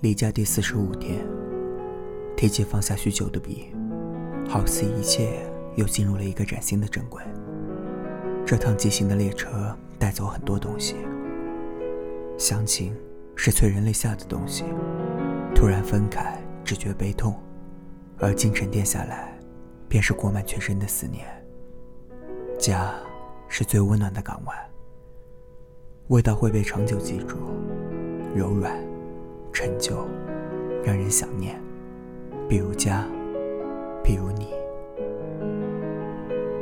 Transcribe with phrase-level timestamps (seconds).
[0.00, 1.26] 离家第四十五天，
[2.36, 3.74] 提起放下许久的笔，
[4.48, 7.20] 好似一切又进入了一个崭新的正轨。
[8.46, 10.94] 这趟疾行的列车带走很多东西，
[12.38, 12.94] 乡情
[13.34, 14.62] 是催人泪下的东西，
[15.52, 17.34] 突然分开只觉悲痛，
[18.18, 19.36] 而今沉淀下来，
[19.88, 21.26] 便是裹满全身的思念。
[22.56, 22.94] 家
[23.48, 24.56] 是最温暖的港湾，
[26.06, 27.36] 味道会被长久记住，
[28.36, 28.87] 柔软。
[29.52, 30.06] 陈旧，
[30.84, 31.60] 让人想念。
[32.48, 33.04] 比如家，
[34.02, 34.48] 比如你。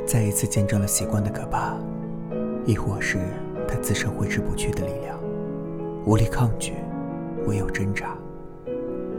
[0.05, 1.75] 再一次见证了习惯的可怕，
[2.65, 3.17] 亦或是
[3.67, 5.17] 它自身挥之不去的力量。
[6.05, 6.73] 无力抗拒，
[7.45, 8.17] 唯有挣扎。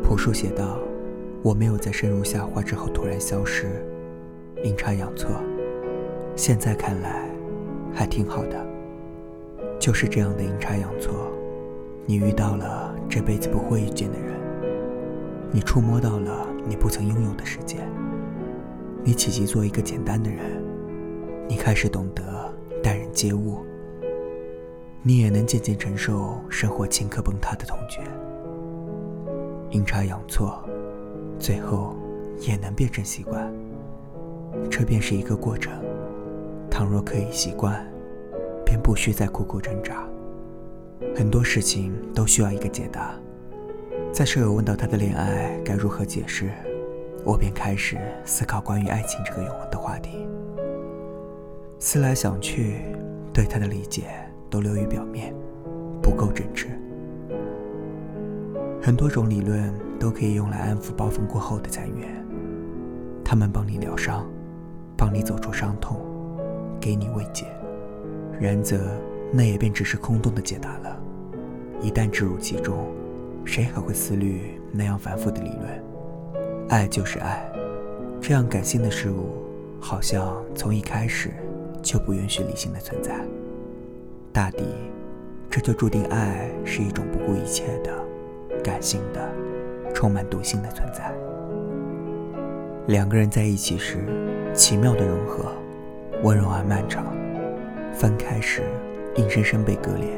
[0.02, 0.78] 朴树写道
[1.45, 3.84] ：“我没有在深入下滑之后突然消失，
[4.64, 5.30] 阴差阳错，
[6.34, 7.28] 现在看来
[7.92, 8.66] 还挺好的。
[9.78, 11.30] 就是这样的阴差阳错，
[12.09, 14.34] 你遇到了。”这辈子不会遇见的人，
[15.51, 17.78] 你触摸到了你不曾拥有的世界。
[19.02, 20.62] 你企及做一个简单的人，
[21.48, 22.23] 你开始懂得
[22.82, 23.65] 待人接物。
[25.02, 28.02] 你也能渐渐承受生活顷刻崩塌的痛觉。
[29.70, 30.62] 阴差阳错，
[31.38, 31.96] 最后
[32.40, 33.50] 也能变成习惯。
[34.70, 35.72] 这便是一个过程。
[36.70, 37.90] 倘若可以习惯，
[38.66, 40.06] 便不需再苦苦挣扎。
[41.19, 43.13] 很多事情都需要一个解答。
[44.13, 46.49] 在舍友问到他的恋爱该如何解释，
[47.24, 50.29] 我便开始思考关于爱情这个永恒的话题。
[51.80, 52.83] 思来想去，
[53.33, 54.05] 对他的理解
[54.49, 55.35] 都流于表面，
[56.01, 56.69] 不够真挚。
[58.80, 62.07] 很多种理论都可以用来安抚暴风过后的残垣，
[63.24, 64.25] 他们帮你疗伤，
[64.97, 66.00] 帮你走出伤痛，
[66.81, 67.44] 给你慰藉。
[68.39, 68.78] 然则。
[69.31, 70.97] 那也便只是空洞的解答了。
[71.81, 72.87] 一旦置入其中，
[73.44, 75.84] 谁还会思虑那样繁复的理论？
[76.69, 77.50] 爱就是爱，
[78.21, 79.31] 这样感性的事物，
[79.81, 81.31] 好像从一开始
[81.81, 83.15] 就不允许理性的存在。
[84.33, 84.65] 大抵，
[85.49, 87.93] 这就注定爱是一种不顾一切的、
[88.62, 89.27] 感性的、
[89.95, 91.15] 充满毒性的存在。
[92.89, 93.99] 两个人在一起时，
[94.53, 95.53] 奇妙的融合，
[96.22, 97.05] 温柔而漫长；
[97.95, 98.62] 分开时，
[99.16, 100.09] 硬生生被割裂，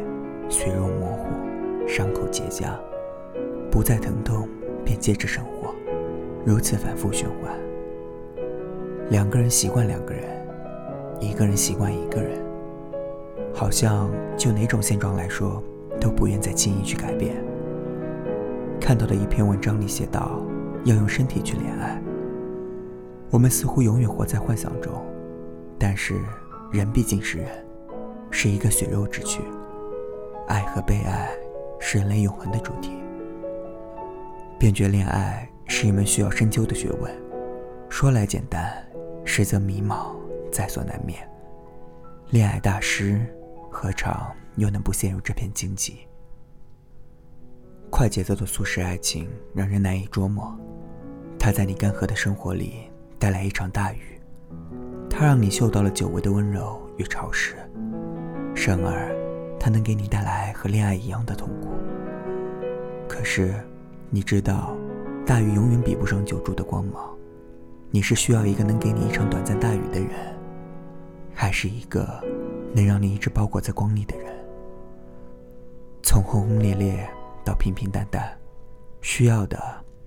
[0.48, 1.26] 血肉模糊，
[1.86, 2.70] 伤口结痂，
[3.70, 4.48] 不再疼痛，
[4.84, 5.74] 便接着生活，
[6.44, 7.52] 如此反复循环。
[9.10, 10.24] 两个人习惯两个人，
[11.20, 12.40] 一个人习惯一个人，
[13.52, 15.62] 好像就哪种现状来说，
[16.00, 17.36] 都不愿再轻易去改变。
[18.80, 20.40] 看到的一篇文章里写道，
[20.84, 22.00] 要用身体去恋爱。
[23.30, 24.92] 我们似乎永远活在幻想中，
[25.78, 26.14] 但是
[26.72, 27.46] 人毕竟是人。
[28.32, 29.42] 是一个血肉之躯，
[30.46, 31.28] 爱和被爱
[31.80, 32.92] 是人类永恒的主题。
[34.58, 37.10] 便觉恋爱是一门需要深究的学问，
[37.88, 38.86] 说来简单，
[39.24, 40.14] 实则迷茫
[40.52, 41.26] 在所难免。
[42.28, 43.26] 恋爱大师
[43.70, 46.06] 何尝又能不陷入这片荆棘？
[47.90, 50.56] 快节奏的速食爱情让人难以捉摸，
[51.38, 54.20] 它在你干涸的生活里带来一场大雨，
[55.08, 57.56] 它让你嗅到了久违的温柔与潮湿。
[58.54, 59.10] 生而，
[59.60, 61.68] 它能给你带来和恋爱一样的痛苦。
[63.06, 63.54] 可是，
[64.08, 64.74] 你知道，
[65.26, 67.14] 大雨永远比不上久住的光芒。
[67.90, 70.08] 你是需要一个能给你一场短暂大雨的人，
[71.34, 72.08] 还是一个
[72.72, 74.32] 能让你一直包裹在光里的人？
[76.02, 77.06] 从轰轰烈烈
[77.44, 78.34] 到平平淡淡，
[79.02, 79.58] 需要的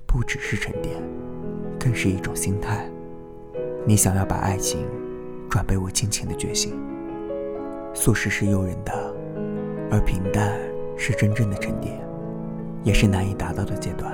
[0.08, 0.96] 不只是沉淀，
[1.80, 2.90] 更是一种心态。
[3.86, 4.88] 你想要把爱情
[5.50, 6.74] 转变为亲情的决心。
[7.94, 9.13] 素食是诱人的，
[9.94, 10.60] 而平淡
[10.98, 12.04] 是真正的沉淀，
[12.84, 14.12] 也是难以达到的阶段。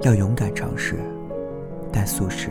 [0.00, 0.94] 要勇敢尝试，
[1.92, 2.48] 但素食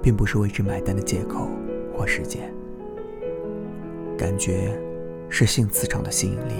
[0.00, 1.46] 并不是为之买单的借口
[1.94, 2.50] 或时间。
[4.16, 4.80] 感觉
[5.28, 6.54] 是性磁场的吸引力，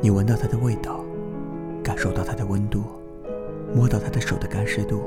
[0.00, 1.04] 你闻到它的味道，
[1.82, 2.84] 感受到它的温度，
[3.74, 5.02] 摸到他的手的干湿度，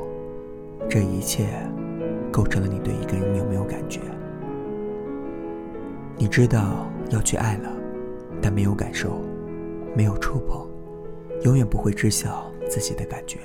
[0.88, 1.48] 这一切
[2.32, 4.02] 构成了你对一个人有没有感觉。
[6.16, 7.72] 你知道要去爱了，
[8.42, 9.20] 但没有感受，
[9.96, 10.68] 没有触碰，
[11.44, 13.40] 永远不会知晓自己的感觉。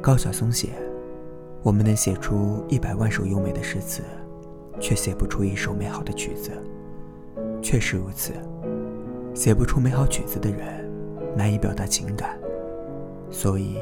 [0.00, 0.70] 高晓松写
[1.62, 4.02] ：“我们能写出一百万首优美的诗词，
[4.80, 6.50] 却写不出一首美好的曲子。”
[7.62, 8.32] 确实如此，
[9.34, 10.88] 写不出美好曲子的人，
[11.36, 12.38] 难以表达情感。
[13.30, 13.78] 所以，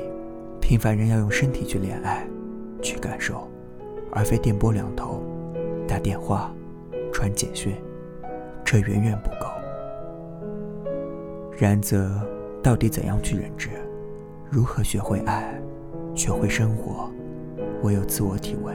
[0.60, 2.26] 平凡人要用身体去恋爱，
[2.82, 3.46] 去感受，
[4.10, 5.22] 而非电波两头，
[5.86, 6.52] 打电话。
[7.12, 7.74] 传简讯，
[8.62, 9.45] 这远远不够。
[11.58, 12.10] 然则，
[12.62, 13.70] 到底怎样去忍之？
[14.50, 15.58] 如何学会爱，
[16.14, 17.10] 学会生活，
[17.82, 18.74] 唯有自我体味。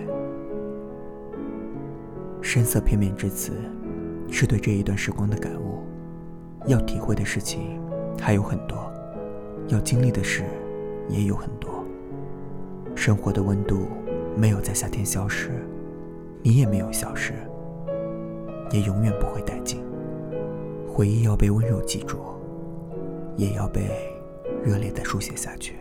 [2.42, 3.54] 声色片面之词，
[4.32, 5.84] 是对这一段时光的感悟。
[6.66, 7.80] 要体会的事情
[8.20, 8.92] 还有很多，
[9.68, 10.44] 要经历的事
[11.08, 11.86] 也有很多。
[12.96, 13.86] 生活的温度
[14.36, 15.52] 没有在夏天消失，
[16.42, 17.34] 你也没有消失，
[18.72, 19.84] 也永远不会殆尽。
[20.88, 22.18] 回忆要被温柔记住，
[23.42, 23.90] 也要被
[24.64, 25.81] 热烈的书写下去。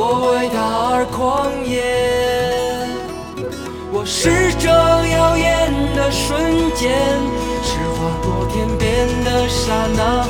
[0.00, 0.62] 我为他
[0.94, 1.82] 而狂野，
[3.90, 6.94] 我是这耀眼的瞬间，
[7.64, 10.24] 是划过天边的刹那。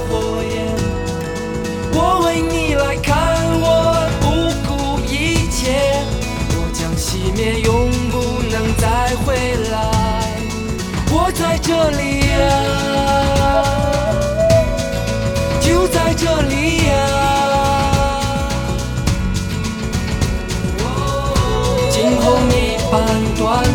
[22.91, 23.68] 判断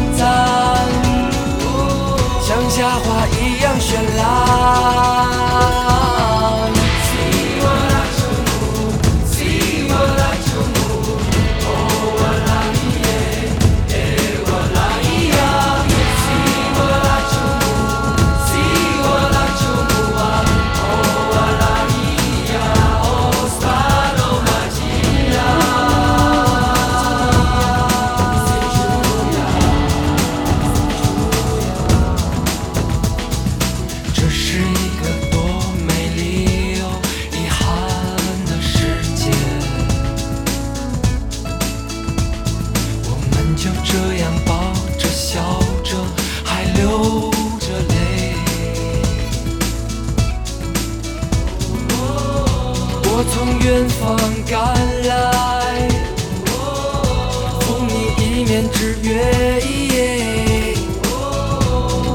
[58.44, 59.62] 一面之缘，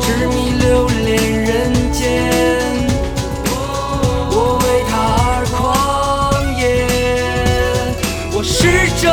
[0.02, 2.30] 痴迷留恋人间。
[4.30, 4.92] 我为他
[5.24, 5.56] 而狂
[6.60, 6.60] 野，
[8.36, 9.08] 我是这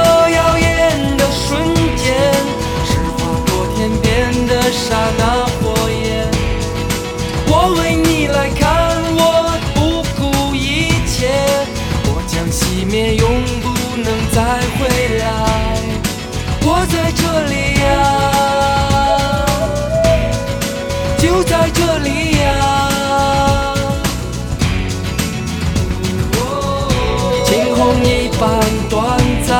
[27.86, 28.50] 风一般
[28.90, 29.54] 短暂，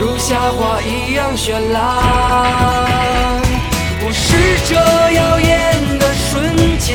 [0.00, 1.78] 如夏花一样绚烂。
[4.02, 4.34] 我是
[4.66, 4.74] 这
[5.12, 5.48] 耀眼
[6.00, 6.28] 的瞬
[6.80, 6.88] 间。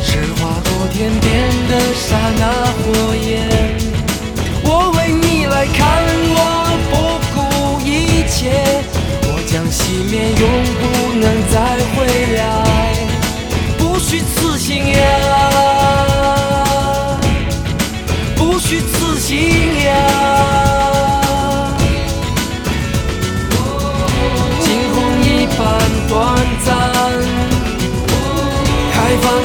[0.00, 1.26] 是划过天边
[1.66, 2.42] 的刹那
[2.78, 2.84] 火
[3.16, 3.50] 焰，
[4.62, 5.82] 我为你来看，
[6.36, 6.38] 我
[6.88, 6.94] 不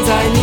[0.03, 0.40] 在你。